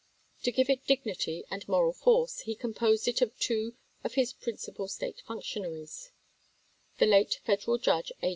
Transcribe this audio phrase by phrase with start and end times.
[0.41, 4.87] To give it dignity and moral force, he composed it of two of his principal
[4.87, 6.11] State functionaries,
[6.97, 8.29] the late Federal judge, A.